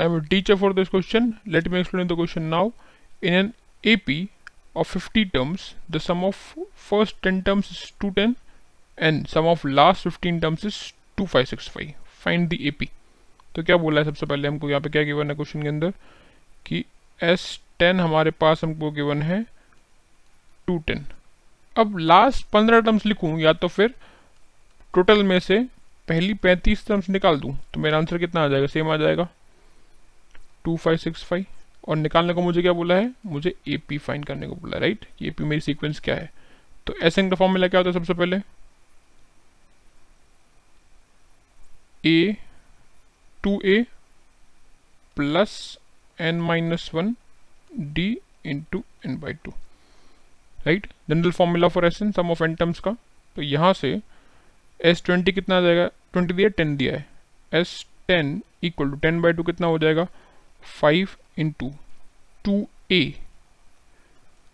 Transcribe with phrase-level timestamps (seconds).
[0.00, 2.70] I am teacher for this question let me explain the question now
[3.22, 3.52] in an
[3.84, 4.28] A P
[4.76, 6.60] of fifty terms the sum of
[6.90, 8.34] first ten terms is two ten
[8.98, 10.76] and sum of last fifteen terms is
[11.16, 11.92] two five six five
[12.24, 12.88] find the A P
[13.54, 15.90] तो क्या बोला है सबसे पहले हमको यहाँ पे क्या गिवन है क्वेश्चन के अंदर?
[16.66, 16.84] कि
[17.20, 19.42] एस टेन हमारे पास हमको गिवन है
[20.66, 21.04] टू टेन
[21.78, 23.94] अब लास्ट पंद्रह टर्म्स लिखूँ या तो फिर
[24.94, 25.58] टोटल में से
[26.08, 28.66] पहली पैंतीस टर्म्स निकाल दूँ तो मेरा आंसर कितना आ जाएगा?
[28.66, 29.28] सेम आ जाएगा।
[30.64, 31.44] टू फाइव सिक्स फाइव
[31.88, 33.12] और निकालने को मुझे क्या बोला है?
[33.26, 36.30] मुझे ए पी फाइन करने को बोला है राइट ए पी मेरी सीक्वेंस क्या है?
[36.86, 38.36] तो एस एन का फॉर्मूला क्या होता है सबसे पहले?
[42.06, 42.36] A
[43.44, 43.82] two A
[45.16, 45.78] plus
[46.18, 47.14] N minus one
[47.72, 49.52] D into N by two
[50.66, 52.96] right general formula for S N sum of N terms का।
[53.36, 54.00] तो यहाँ से
[54.80, 55.86] एस ट्वेंटी कितना आ जाएगा?
[56.12, 57.06] ट्वेंटी दिया टेन दिया है।
[57.52, 60.06] S ten equal to ten by two कितना हो जाएगा?
[60.62, 61.08] Five
[61.38, 61.72] into
[62.44, 63.02] two A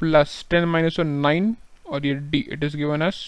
[0.00, 3.20] plus ten minus one nine और ये D it is given S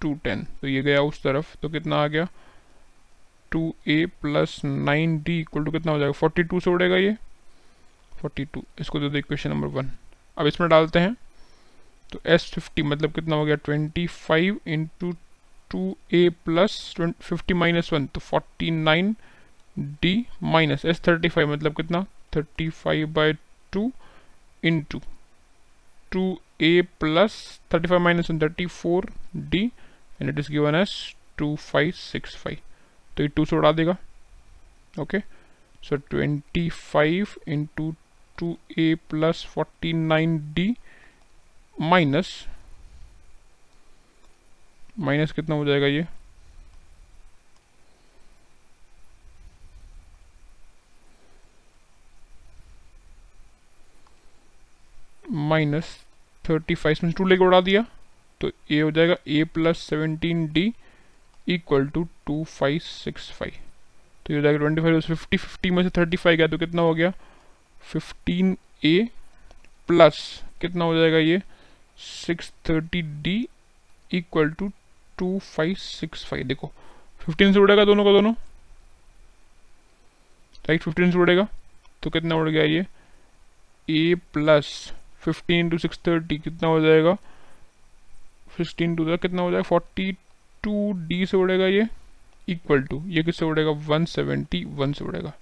[0.00, 2.26] two ten तो ये गया उस तरफ़ तो कितना आ गया?
[3.52, 6.12] Two A plus nine D equal to कितना हो जाएगा?
[6.12, 7.16] फोर्टी टू से उड़ेगा ये।
[8.20, 9.90] फोर्टी टू इसको दे दो इक्वेशन नंबर वन
[10.38, 11.14] अब इसमें डालते हैं।
[12.12, 13.56] तो एस फिफ्टी मतलब कितना हो गया?
[13.56, 15.12] Twenty five into
[15.70, 19.14] two A plus fifty minus one तो forty nine
[20.02, 22.04] D minus S thirty five मतलब कितना?
[22.36, 23.32] Thirty five by
[23.72, 23.90] two
[24.64, 25.00] into
[26.12, 27.38] two A plus
[27.74, 29.64] thirty five minus thirty four D
[30.20, 32.58] and it is given S two five six five
[33.16, 33.96] तो ये two से उड़ा देगा।
[35.00, 35.18] Okay
[35.88, 37.94] so twenty five into
[38.38, 40.74] two A plus forty nine D
[41.80, 42.32] minus
[44.98, 46.06] minus कितना हो जाएगा ये?
[55.52, 55.96] Minus
[56.44, 57.84] thirty five में टू लेके उड़ा दिया
[58.40, 60.72] तो ए हो जाएगा A plus seventeen D
[61.54, 63.52] equal to two five six five
[64.26, 66.82] तो ये हो जाएगा ट्वेंटी फाइव फिफ्टी फिफ्टी में से थर्टी फाइव गया तो कितना
[66.82, 67.12] हो गया?
[67.92, 69.08] फिफ्टीन ए
[69.88, 70.18] प्लस
[70.60, 71.40] कितना हो जाएगा ये?
[71.98, 73.36] Six thirty D
[74.14, 74.70] equal to
[75.18, 76.72] two five six five देखो
[77.24, 78.32] फिफ्टीन से उड़ेगा दोनों का दोनों?
[80.68, 81.46] राइट फिफ्टीन से उड़ेगा
[82.02, 82.86] तो कितना उड़ गया ये?
[83.88, 84.70] A plus
[85.28, 87.14] fifteen two six thirty कितना हो जाएगा?
[88.56, 89.62] फिफ्टीन टू कितना हो जाएगा?
[89.64, 90.12] फोर्टी
[90.62, 91.86] टू डी से उड़ेगा ये
[92.48, 95.32] इक्वल टू ये किससे उड़ेगा वन सेवेंटी वन से उड़ेगा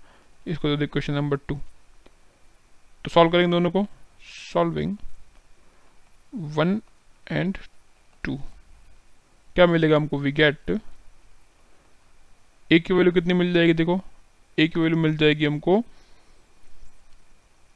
[0.47, 1.55] इसको तो क्वेश्चन नंबर टू
[3.05, 3.87] तो सॉल्व करेंगे दोनों को।
[4.53, 4.97] सॉल्विंग
[6.57, 6.81] वन
[7.27, 7.59] एंड
[8.25, 8.37] टू
[9.55, 10.19] क्या मिलेगा हमको?
[10.19, 10.71] वी गेट
[12.71, 13.73] ए की वैल्यू कितनी मिल जाएगी?
[13.75, 14.01] देखो
[14.59, 15.81] ए की वैल्यू मिल जाएगी हमको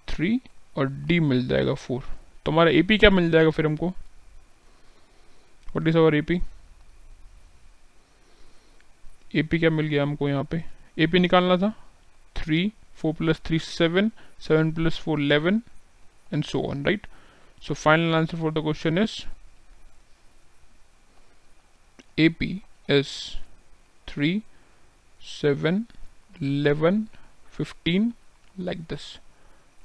[0.09, 0.41] थ्री
[0.81, 2.03] और डी मिल जाएगा फोर
[2.45, 3.93] तो हमारा एपी क्या मिल जाएगा फिर हमको?
[5.77, 6.41] What is our AP
[9.35, 10.65] AP क्या मिल गया हमको यहाँ पे?
[10.99, 11.71] एपी निकालना था।
[12.37, 15.63] Three four plus three seven seven plus four eleven
[16.33, 17.07] and so on right
[17.63, 19.15] so, final answer for the question is
[22.19, 23.11] AP is
[24.07, 24.43] 3
[25.21, 25.85] 7
[26.41, 27.09] 11
[27.59, 28.07] 15
[28.59, 29.19] like this.